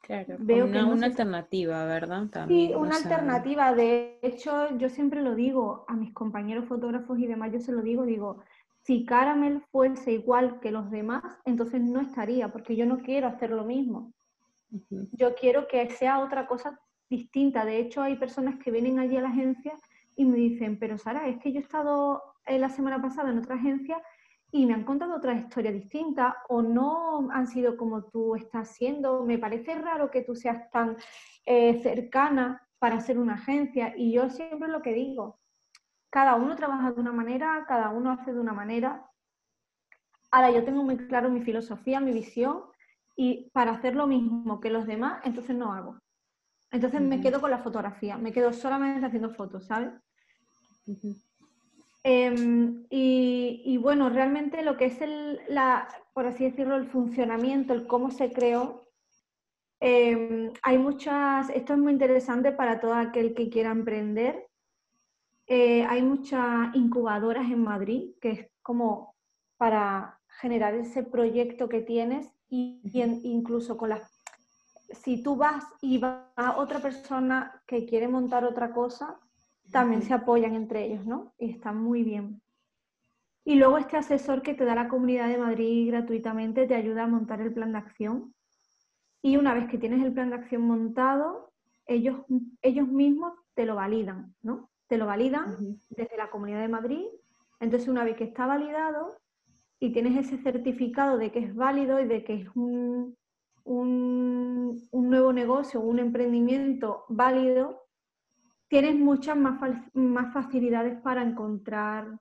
[0.00, 2.28] Claro, veo una, una alternativa, ¿verdad?
[2.46, 3.74] sí, una alternativa.
[3.74, 7.82] De hecho, yo siempre lo digo a mis compañeros fotógrafos y demás, yo se lo
[7.82, 8.38] digo, digo,
[8.86, 13.50] si Caramel fuese igual que los demás, entonces no estaría, porque yo no quiero hacer
[13.50, 14.12] lo mismo.
[15.10, 16.78] Yo quiero que sea otra cosa
[17.10, 17.64] distinta.
[17.64, 19.74] De hecho, hay personas que vienen allí a la agencia
[20.14, 23.38] y me dicen, pero Sara, es que yo he estado eh, la semana pasada en
[23.38, 24.00] otra agencia
[24.52, 29.24] y me han contado otra historia distinta o no han sido como tú estás siendo.
[29.24, 30.96] Me parece raro que tú seas tan
[31.44, 35.40] eh, cercana para ser una agencia y yo siempre lo que digo,
[36.16, 39.06] cada uno trabaja de una manera, cada uno hace de una manera.
[40.30, 42.62] Ahora yo tengo muy claro mi filosofía, mi visión,
[43.16, 46.00] y para hacer lo mismo que los demás, entonces no hago.
[46.70, 49.90] Entonces me quedo con la fotografía, me quedo solamente haciendo fotos, ¿sabes?
[52.02, 57.86] Em, y, bueno, realmente lo que es el, la, por así decirlo, el funcionamiento, el
[57.86, 58.88] cómo se creó,
[59.80, 64.45] em, hay muchas, esto es muy interesante para todo aquel que quiera emprender,
[65.46, 69.14] eh, hay muchas incubadoras en Madrid, que es como
[69.56, 72.80] para generar ese proyecto que tienes y,
[73.22, 74.12] incluso con las...
[75.02, 79.18] Si tú vas y va otra persona que quiere montar otra cosa,
[79.70, 81.34] también se apoyan entre ellos, ¿no?
[81.38, 82.40] Y está muy bien.
[83.44, 87.08] Y luego este asesor que te da la Comunidad de Madrid gratuitamente te ayuda a
[87.08, 88.34] montar el plan de acción.
[89.22, 91.52] Y una vez que tienes el plan de acción montado,
[91.86, 92.18] ellos,
[92.62, 94.70] ellos mismos te lo validan, ¿no?
[94.88, 97.06] Te lo validan desde la Comunidad de Madrid.
[97.60, 99.18] Entonces, una vez que está validado
[99.78, 103.16] y tienes ese certificado de que es válido y de que es un,
[103.64, 107.82] un, nuevo negocio, un emprendimiento válido,
[108.68, 109.60] tienes muchas más,
[109.94, 112.18] más facilidades para encontrar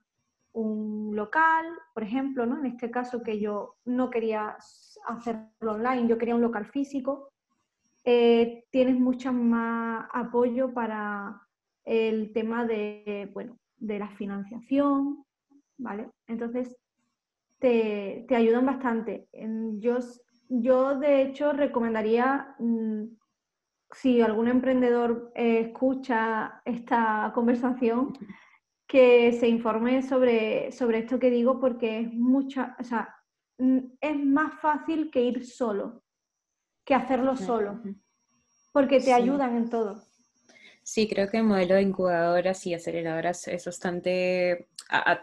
[0.54, 2.60] un local, por ejemplo, ¿no?
[2.60, 4.58] En este caso que yo no quería
[5.08, 7.32] hacerlo online, yo quería un local físico,
[8.06, 11.45] eh, tienes mucho más apoyo para,
[11.86, 15.24] el tema de, bueno, de la financiación,
[15.78, 16.10] ¿vale?
[16.28, 16.76] Entonces,
[17.60, 19.28] te, ayudan bastante.
[19.78, 20.00] Yo,
[20.50, 23.04] yo, de hecho, recomendaría, mm,
[23.92, 28.14] si algún emprendedor eh, escucha esta conversación,
[28.88, 33.16] que se informe sobre, sobre esto que digo, porque es mucha, o sea,
[33.58, 36.04] mm, es más fácil que ir solo,
[36.84, 37.82] que hacerlo solo,
[38.72, 40.05] porque te ayudan en todo.
[40.88, 44.68] Sí, creo que el modelo de incubadoras y aceleradoras es bastante,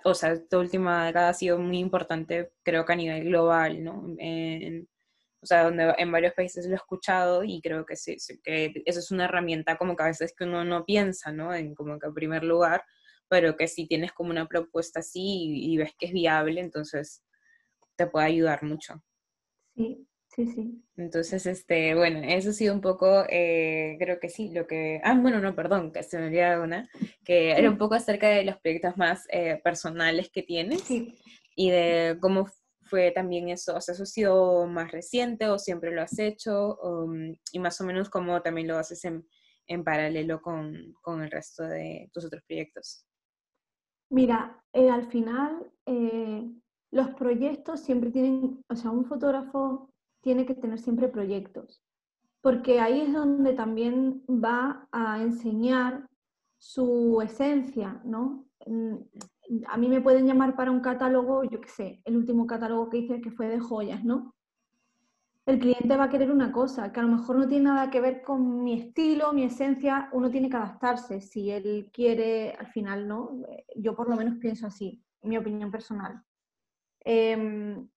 [0.05, 3.93] o sea, esta última década ha sido muy importante, creo que a nivel global, ¿no?
[5.41, 8.99] o sea, donde en varios países lo he escuchado y creo que, sí, que eso
[9.01, 11.55] es una herramienta como que a veces que uno no piensa, ¿no?
[11.55, 12.85] En como que en primer lugar,
[13.29, 17.25] pero que si tienes como una propuesta así y, y ves que es viable, entonces
[17.97, 19.03] te puede ayudar mucho.
[19.75, 20.83] Sí, Sí, sí.
[20.97, 24.99] Entonces, este, bueno, eso ha sido un poco, eh, creo que sí, lo que...
[25.05, 26.89] Ah, bueno, no, perdón, que se me olvidaba una,
[27.23, 31.19] que era un poco acerca de los proyectos más eh, personales que tienes sí.
[31.55, 32.49] y de cómo
[32.81, 36.79] fue también eso, o sea, eso ha sido más reciente o siempre lo has hecho
[36.79, 39.27] um, y más o menos cómo también lo haces en,
[39.67, 43.07] en paralelo con, con, el resto de tus otros proyectos.
[44.11, 45.71] Mira, eh, al final
[46.91, 49.93] los proyectos siempre tienen, o sea, un fotógrafo
[50.23, 51.83] tiene que tener siempre proyectos,
[52.41, 56.09] porque ahí es donde también va a enseñar
[56.59, 58.47] su esencia, ¿no?
[58.67, 58.97] Mm,
[59.67, 62.99] a mí me pueden llamar para un catálogo, yo qué sé, el último catálogo que
[62.99, 64.35] hice que fue de joyas, ¿no?
[65.45, 68.01] El cliente va a querer una cosa que a lo mejor no tiene nada que
[68.01, 71.21] ver con mi estilo, mi esencia, uno tiene que adaptarse.
[71.21, 73.43] Si él quiere, al final, ¿no?
[73.75, 76.23] Yo por lo menos pienso así, mi opinión personal.
[77.01, 77.89] Em,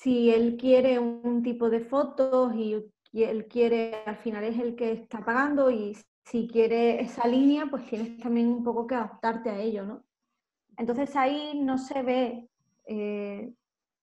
[0.00, 4.92] si él quiere un tipo de fotos y, él quiere, al final es el que
[4.92, 9.60] está pagando y si quiere esa línea, pues tienes también un poco que adaptarte a
[9.60, 10.04] ello, ¿no?
[10.78, 12.48] Entonces ahí no se ve
[12.86, 13.52] eh,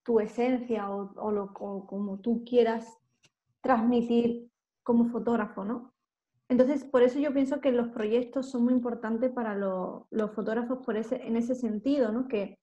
[0.03, 2.85] tu esencia o, lo, como tú quieras
[3.61, 4.51] transmitir
[4.83, 5.93] como fotógrafo, ¿no?
[6.47, 10.95] Entonces, por eso yo pienso que los proyectos son muy importantes para los fotógrafos por
[10.95, 12.27] ese, en ese sentido, ¿no?
[12.27, 12.59] Que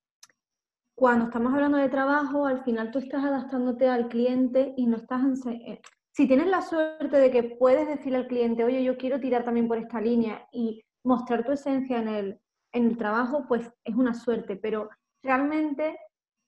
[0.94, 5.22] cuando estamos hablando de trabajo, al final tú estás adaptándote al cliente y no estás...
[5.46, 5.80] Eh,
[6.12, 9.66] si tienes la suerte de que puedes decirle al cliente, oye, yo quiero tirar también
[9.66, 12.40] por esta línea y mostrar tu esencia en el,
[12.72, 14.88] en el trabajo, pues es una suerte, pero
[15.24, 15.98] realmente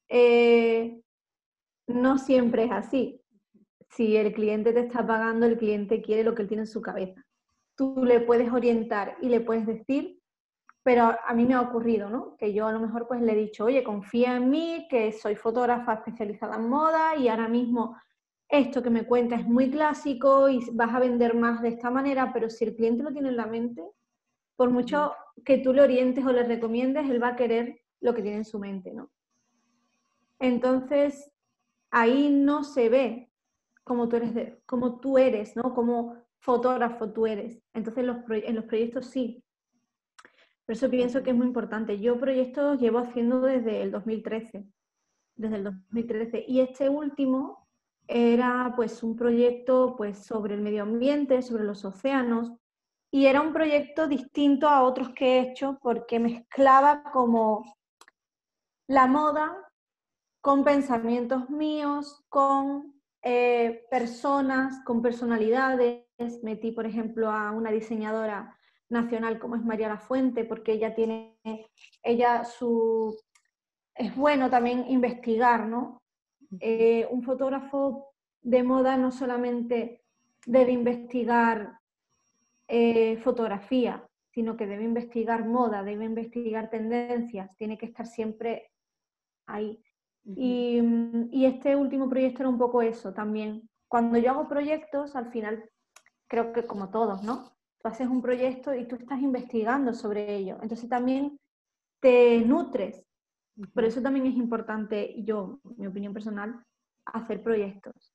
[0.09, 1.01] eh,
[1.89, 3.21] no siempre es así.
[3.91, 6.81] Si el cliente te está pagando, el cliente quiere lo que él tiene en su
[6.81, 7.25] cabeza.
[7.77, 10.21] Tú le puedes orientar y le puedes decir
[10.87, 12.37] pero a mí me ha ocurrido, ¿no?
[12.37, 15.35] Que yo a lo mejor pues le he dicho, oye, confía en mí, que soy
[15.35, 17.97] fotógrafa especializada en moda y ahora mismo
[18.49, 22.33] esto que me cuenta es muy clásico y vas a vender más de esta manera,
[22.33, 23.83] pero si el cliente lo tiene en la mente,
[24.55, 25.13] por mucho
[25.45, 28.45] que tú le orientes o le recomiendes, él va a querer lo que tiene en
[28.45, 29.11] su mente, ¿no?
[30.39, 31.33] Entonces,
[31.91, 33.33] ahí no se ve
[33.83, 35.75] como tú eres, como tú eres, ¿no?
[35.75, 37.61] Como fotógrafo tú eres.
[37.75, 39.43] Entonces, los en los proyectos sí.
[40.67, 42.01] Por eso pienso que es muy importante.
[42.01, 44.67] Yo proyectos llevo haciendo desde el 2013,
[45.37, 46.45] desde el 2013.
[46.49, 47.69] Y este último
[48.09, 52.53] era pues un proyecto pues sobre el medio ambiente, sobre los océanos,
[53.13, 57.65] y era un proyecto distinto a otros que he hecho porque mezclaba como
[58.89, 59.57] la moda
[60.41, 66.05] con pensamientos míos, con eh, personas, con personalidades.
[66.43, 68.57] Metí, por ejemplo, a una diseñadora
[68.89, 71.37] nacional como es María La Fuente, porque ella tiene,
[72.03, 73.17] ella su,
[73.95, 76.03] es bueno también investigar, ¿no?
[76.61, 80.05] Eh, un fotógrafo de moda no solamente
[80.47, 81.81] debe investigar
[82.69, 88.71] eh, fotografía, sino que debe investigar moda, debe investigar tendencias, tiene que estar siempre
[89.47, 89.83] ahí.
[90.25, 90.81] y,
[91.31, 93.69] y, este último proyecto era un poco eso también.
[93.89, 95.71] Cuando yo hago proyectos, al final,
[96.29, 97.56] creo que como todos, ¿no?
[97.87, 100.59] Tú haces un proyecto y tú estás investigando sobre ello.
[100.61, 101.39] Entonces también
[102.01, 103.07] te nutres.
[103.73, 106.65] Por eso también es importante, yo, mi opinión personal,
[107.05, 108.13] hacer proyectos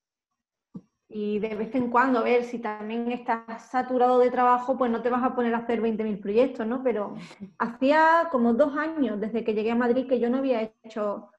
[1.07, 5.01] y de vez en cuando a ver si también estás saturado de trabajo, pues no
[5.01, 6.83] te vas a poner a hacer 20.000 proyectos, ¿no?
[6.83, 7.15] Pero
[7.57, 11.31] hacía como dos años desde que llegué a Madrid que yo no había hecho,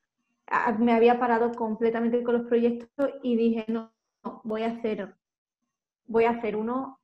[0.78, 3.92] me había parado completamente con los proyectos y dije, no,
[4.42, 5.16] voy a hacer,
[6.06, 6.98] voy a hacer uno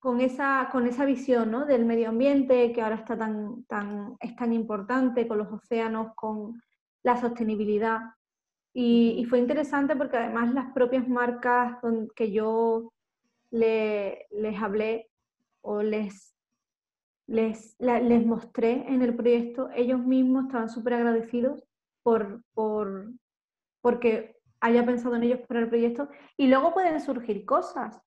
[0.00, 1.66] con esa, con esa visión ¿no?
[1.66, 6.60] del medio ambiente que ahora está tan, tan, es tan importante, con los océanos, con
[7.02, 8.00] la sostenibilidad.
[8.72, 11.76] Y, fue interesante porque además las propias marcas
[12.16, 12.92] que yo
[13.50, 15.10] les hablé
[15.60, 16.34] o les,
[17.26, 21.62] les, les mostré en el proyecto, ellos mismos estaban súper agradecidos
[22.02, 23.10] por, por,
[23.82, 26.08] porque haya pensado en ellos para el proyecto.
[26.36, 28.00] Y luego pueden surgir cosas.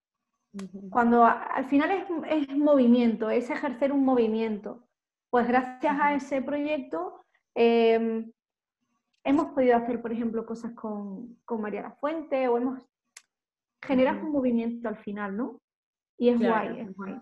[0.91, 4.87] Cuando al final es, es, movimiento, es ejercer un movimiento.
[5.29, 7.23] Pues gracias a ese proyecto
[7.55, 8.31] em,
[9.23, 12.83] hemos podido hacer, por ejemplo, cosas con, con María La Fuente o hemos
[13.81, 15.59] generado un movimiento al final, ¿no?
[16.17, 17.19] Y es guay, es guay.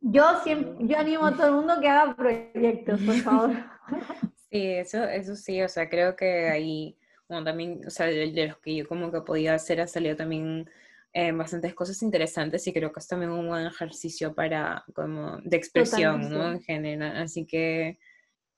[0.00, 3.50] Yo siempre, yo animo a todo el mundo que haga proyectos, por favor.
[4.52, 8.58] Sí, eso, eso sí, o sea, creo que ahí, bueno, también, o sea, de, los
[8.58, 10.68] que yo como que podía hacer ha salido también
[11.12, 15.56] eh, bastantes cosas interesantes y creo que es también un buen ejercicio para, como, de
[15.56, 16.52] expresión, ¿no?
[16.52, 17.98] En general, así que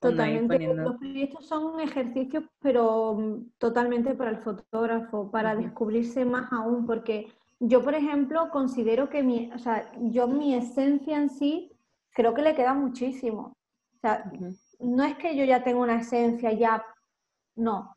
[0.04, 0.58] Totalmente.
[0.74, 6.84] Los proyectos son un ejercicio, pero mm, totalmente para el fotógrafo, para descubrirse más aún,
[6.84, 11.72] porque yo, por ejemplo, considero que mi, o sea, yo mi esencia en sí
[12.10, 13.56] creo que le queda muchísimo.
[13.96, 14.30] O sea,
[14.78, 16.84] no es que yo ya tenga una esencia ya,
[17.56, 17.96] no.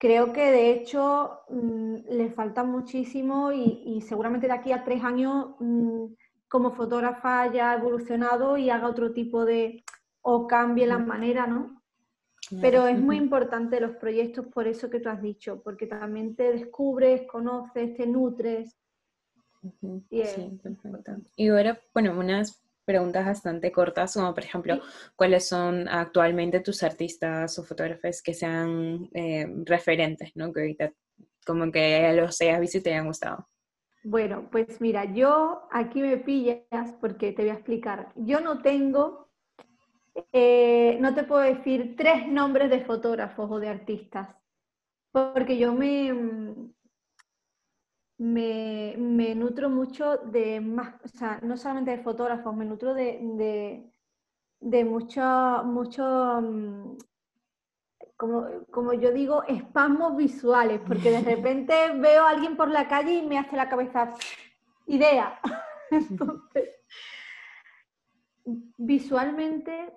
[0.00, 5.56] Creo que de hecho mm, le falta muchísimo y, seguramente de aquí a tres años
[5.58, 6.06] mm,
[6.48, 9.84] como fotógrafa haya evolucionado y haga otro tipo de,
[10.22, 11.82] o cambie la manera, ¿no?
[12.62, 16.50] Pero es muy importante los proyectos por eso que tú has dicho, porque también te
[16.50, 18.74] descubres, conoces, te nutres.
[20.08, 21.12] Y, sí, perfecto.
[21.36, 24.80] y ahora, bueno, unas preguntas bastante cortas, como por ejemplo,
[25.16, 30.52] ¿cuáles son actualmente tus artistas o fotógrafos que sean eh, referentes, ¿no?
[30.52, 30.92] Que ahorita
[31.46, 33.48] como que los hayas visto y te hayan gustado.
[34.02, 38.12] Bueno, pues mira, yo aquí me pillas porque te voy a explicar.
[38.16, 39.30] Yo no tengo
[40.32, 44.28] eh, no te puedo decir tres nombres de fotógrafos o de artistas,
[45.12, 46.69] porque yo me,
[48.20, 53.82] me, nutro mucho de más, o sea, no solamente de fotógrafos, me nutro de,
[54.60, 55.22] de, mucho,
[55.64, 56.04] mucho
[56.42, 56.98] mm,
[58.16, 63.14] como, como, yo digo, espasmos visuales, porque de repente veo a alguien por la calle
[63.14, 64.14] y me hace la cabeza
[64.86, 65.40] idea.
[65.90, 66.68] Entonces,
[68.76, 69.94] visualmente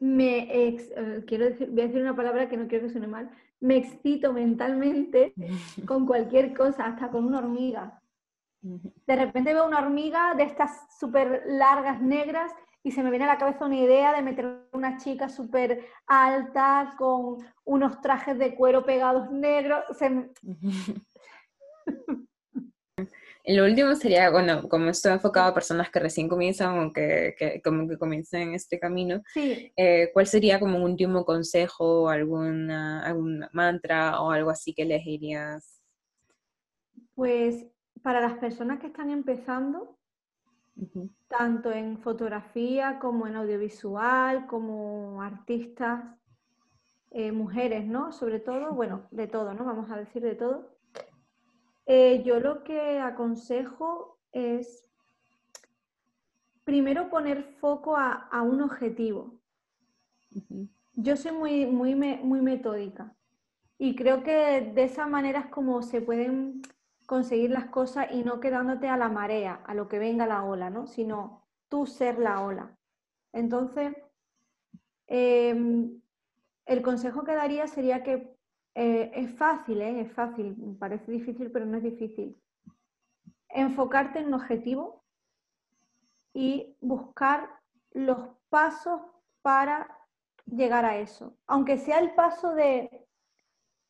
[0.00, 3.30] me eh, quiero decir, voy a decir una palabra que no quiero que suene mal,
[3.60, 5.34] me excito mentalmente
[5.86, 8.00] con cualquier cosa, hasta con una hormiga.
[8.60, 12.52] De repente veo una hormiga de estas súper largas negras
[12.82, 16.94] y se me viene a la cabeza una idea de meter una chica súper alta
[16.98, 19.84] con unos trajes de cuero pegados negros.
[23.50, 27.62] Lo último sería, bueno, como estoy enfocado a personas que recién comienzan o que, que
[27.62, 34.20] como que comiencen este camino, eh, ¿cuál sería como un último consejo, alguna, algún mantra
[34.20, 35.82] o algo así que les dirías
[37.14, 37.64] Pues
[38.02, 39.98] para las personas que están empezando,
[41.26, 46.04] tanto en fotografía como en audiovisual, como artistas,
[47.10, 48.12] eh, mujeres, ¿no?
[48.12, 49.64] Sobre todo, bueno, de todo, ¿no?
[49.64, 50.77] Vamos a decir de todo.
[51.90, 54.90] Eh, yo lo que aconsejo es
[56.62, 59.40] primero poner foco a, un objetivo.
[60.92, 63.16] Yo soy muy, muy, muy metódica
[63.78, 66.60] y creo que de esa manera es como se pueden
[67.06, 70.68] conseguir las cosas y no quedándote a la marea, a lo que venga la ola,
[70.68, 70.86] ¿no?
[70.86, 72.76] Sino tú ser la ola.
[73.32, 73.96] Entonces,
[75.06, 76.02] em,
[76.66, 78.37] el consejo que daría sería que
[78.80, 80.02] eh, es fácil, ¿eh?
[80.02, 82.40] es fácil, parece difícil, pero no es difícil.
[83.48, 85.02] Enfocarte en un objetivo
[86.32, 87.50] y buscar
[87.90, 89.00] los pasos
[89.42, 89.88] para
[90.46, 91.36] llegar a eso.
[91.48, 93.04] Aunque sea el paso de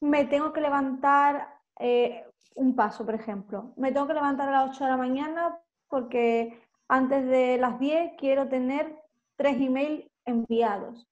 [0.01, 2.25] me tengo que levantar eh,
[2.55, 3.75] un paso, por ejemplo.
[3.77, 5.59] Me tengo que levantar a las 8 de la mañana
[5.89, 8.97] porque antes de las 10 quiero tener
[9.37, 11.07] tres emails enviados.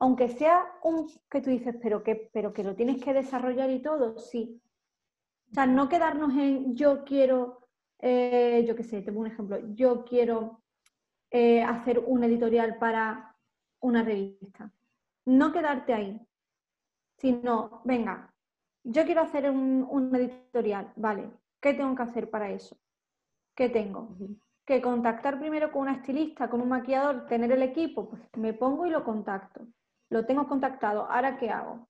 [0.00, 3.80] Aunque sea un que tú dices, pero que, pero que lo tienes que desarrollar y
[3.80, 4.60] todo, sí.
[5.50, 10.04] O sea, no quedarnos en yo quiero, eh, yo qué sé, tengo un ejemplo, yo
[10.04, 10.62] quiero
[11.30, 13.36] eh, hacer un editorial para
[13.80, 14.72] una revista.
[15.26, 16.20] No quedarte ahí,
[17.18, 18.32] sino, venga,
[18.82, 21.30] yo quiero hacer un, editorial, vale,
[21.60, 22.76] ¿qué tengo que hacer para eso?
[23.54, 24.16] ¿Qué tengo?
[24.64, 28.86] Que contactar primero con una estilista, con un maquillador, tener el equipo, pues me pongo
[28.86, 29.66] y lo contacto.
[30.10, 31.88] Lo tengo contactado, ¿ahora qué hago?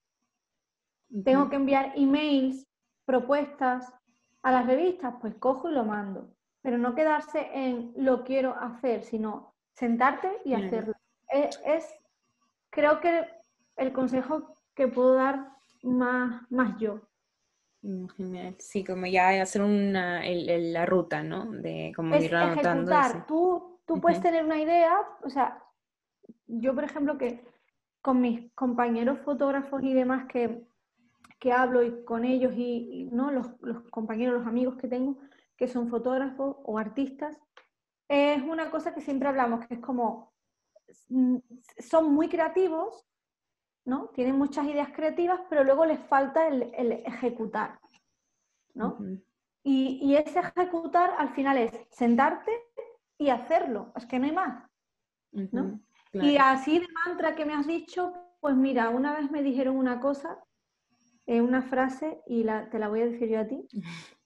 [1.24, 2.66] Tengo que enviar emails,
[3.04, 3.92] propuestas
[4.42, 6.28] a las revistas, pues cojo y lo mando.
[6.62, 10.94] Pero no quedarse en lo quiero hacer, sino sentarte y hacerlo.
[11.30, 11.88] es,
[12.68, 13.26] creo que
[13.76, 15.48] el consejo que puedo dar
[15.82, 17.00] más, más yo.
[17.82, 18.56] Mm, genial.
[18.58, 21.50] Sí, como ya hacer una, la ruta, ¿no?
[21.50, 23.24] De como ir anotando.
[23.26, 25.64] Tú, tú puedes tener una idea, o sea,
[26.46, 27.49] yo por ejemplo que
[28.03, 30.66] con mis compañeros fotógrafos y demás que,
[31.38, 33.30] que hablo y con ellos y, ¿no?
[33.30, 35.18] Los, los, compañeros, los amigos que tengo
[35.57, 37.38] que son fotógrafos o artistas,
[38.09, 40.32] es una cosa que siempre hablamos, que es como,
[41.11, 41.36] mm,
[41.78, 43.07] son muy creativos,
[43.84, 44.09] ¿no?
[44.09, 46.62] Tienen muchas ideas creativas, pero luego les falta el,
[47.05, 47.78] ejecutar,
[48.72, 48.96] ¿no?
[49.62, 52.53] y, ese ejecutar al final es sentarte
[53.18, 54.70] y hacerlo, es que no hay más,
[55.32, 55.78] ¿no?
[56.12, 60.00] Y así de mantra que me has dicho, pues mira, una vez me dijeron una
[60.00, 60.42] cosa,
[61.26, 63.66] eh, una frase, y te la voy a decir yo a ti,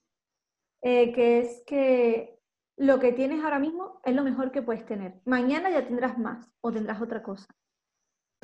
[0.83, 2.39] eh, que es que
[2.77, 5.21] lo que tienes ahora mismo es lo mejor que puedes tener.
[5.25, 7.47] Mañana ya tendrás más o tendrás otra cosa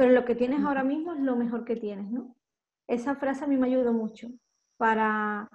[0.01, 2.35] pero lo que tienes ahora mismo es lo mejor que tienes, ¿no?
[2.87, 4.31] Esa frase a mí me ayudó mucho
[4.79, 5.47] para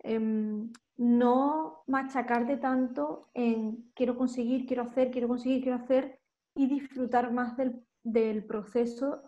[0.00, 6.18] em, no machacarte tanto en quiero conseguir, quiero hacer, quiero conseguir, quiero hacer
[6.54, 9.22] y disfrutar más del, proceso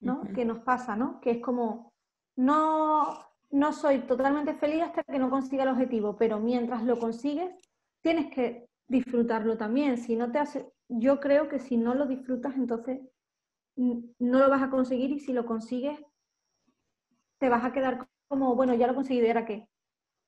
[0.00, 0.22] ¿no?
[0.34, 1.20] que nos pasa, ¿no?
[1.20, 1.92] Que es como,
[2.36, 3.18] no,
[3.50, 7.52] no soy totalmente feliz hasta que no consiga el objetivo, pero mientras lo consigues,
[8.00, 9.98] tienes que disfrutarlo también.
[9.98, 13.00] Si no te hace, yo creo que si no lo disfrutas, entonces
[13.76, 15.98] no lo vas a conseguir y si lo consigues,
[17.38, 19.68] te vas a quedar como, bueno, ya lo conseguí, ¿y ahora qué?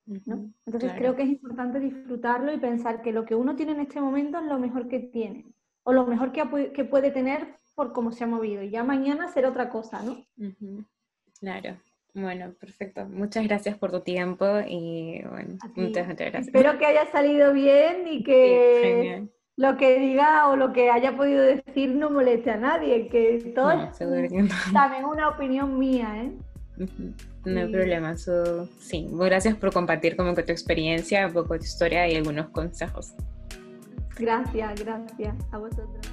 [0.06, 0.52] ¿No?
[0.66, 4.00] Entonces creo que es importante disfrutarlo y pensar que lo que uno tiene en este
[4.00, 5.46] momento es lo mejor que tiene
[5.84, 8.62] o lo mejor que, que puede tener por cómo se ha movido.
[8.62, 10.24] Y ya mañana será otra cosa, ¿no?
[11.40, 11.76] Claro.
[12.14, 13.06] Bueno, perfecto.
[13.06, 16.46] Muchas gracias por tu tiempo y bueno, muchas, muchas gracias.
[16.46, 21.42] Espero que haya salido bien y que lo que diga o lo que haya podido
[21.42, 23.98] decir no moleste a nadie, que todo es
[24.72, 26.32] también una opinión mía, ¿eh?
[27.44, 29.08] No hay problema, sí.
[29.10, 33.12] Gracias por compartir como que tu experiencia, un poco de tu historia y algunos consejos.
[34.16, 36.06] Gracias, gracias a vosotros.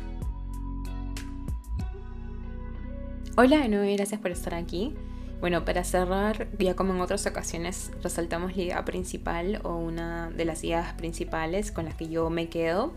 [3.38, 4.95] Hola de nuevo gracias por estar aquí.
[5.39, 10.43] Bueno, para cerrar, ya como en otras ocasiones resaltamos la idea principal o una de
[10.43, 12.93] las ideas principales con las que yo me quedo,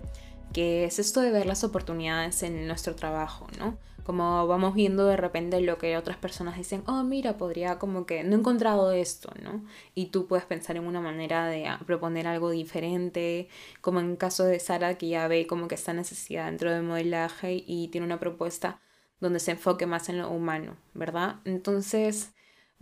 [0.53, 3.79] que es esto de ver las oportunidades en nuestro trabajo, ¿no?
[4.05, 8.25] Como vamos viendo de repente lo que otras personas dicen, oh, mira, podría como que
[8.25, 9.65] no he encontrado esto, ¿no?
[9.95, 13.49] Y tú puedes pensar en una manera de proponer algo diferente,
[13.81, 16.83] como en el caso de Sara, que ya ve como que está necesidad dentro del
[16.83, 18.81] modelaje y tiene una propuesta
[19.21, 21.37] donde se enfoque más en lo humano, ¿verdad?
[21.45, 22.33] Entonces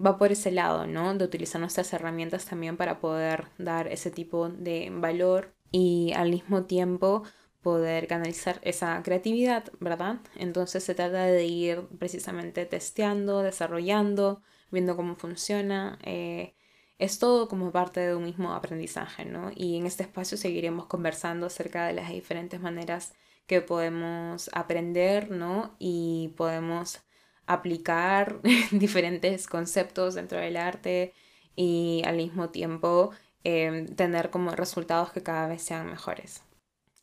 [0.05, 1.15] va por ese lado, ¿no?
[1.15, 6.65] De utilizar nuestras herramientas también para poder dar ese tipo de valor y al mismo
[6.65, 7.23] tiempo
[7.63, 10.21] poder canalizar esa creatividad, ¿verdad?
[10.37, 15.99] Entonces se trata de ir precisamente testeando, desarrollando, viendo cómo funciona.
[16.03, 16.55] Eh,
[16.99, 19.51] es todo como parte de un mismo aprendizaje, ¿no?
[19.55, 23.15] Y en este espacio seguiremos conversando acerca de las diferentes maneras
[23.47, 25.75] que podemos aprender, ¿no?
[25.79, 27.01] Y podemos
[27.47, 28.41] aplicar
[28.71, 31.15] diferentes conceptos dentro del arte
[31.57, 33.11] y al mismo tiempo
[33.45, 36.43] em, tener como resultados que cada vez sean mejores.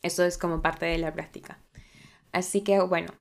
[0.01, 1.59] Eso es como parte de la práctica.
[2.31, 3.13] Así que bueno,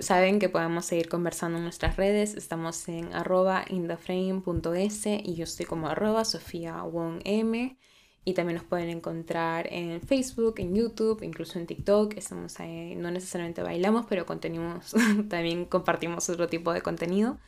[0.00, 2.34] saben que podemos seguir conversando en nuestras redes.
[2.34, 6.82] Estamos en arroba indaframe.es y yo estoy como arroba Sofía
[7.24, 7.78] M.
[8.24, 12.16] Y también nos pueden encontrar en Facebook, en YouTube, incluso en TikTok.
[12.16, 14.94] Estamos ahí, no necesariamente bailamos, pero contenimos,
[15.28, 17.38] también compartimos otro tipo de contenido.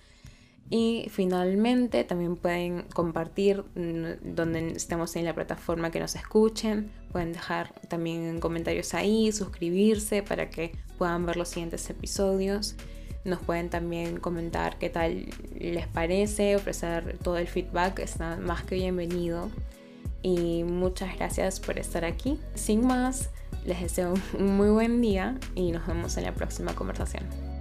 [0.70, 6.90] Y finalmente también pueden compartir mm, donde estemos en la plataforma que nos escuchen.
[7.12, 12.76] Pueden dejar también comentarios ahí, suscribirse para que puedan ver los siguientes episodios.
[13.24, 15.26] Nos pueden también comentar qué tal
[15.58, 19.50] les parece, ofrecer todo el feedback, está más que bienvenido.
[20.22, 22.38] Y muchas gracias por estar aquí.
[22.54, 23.30] Sin más,
[23.64, 27.53] les deseo un muy buen día y nos vemos en la próxima conversación.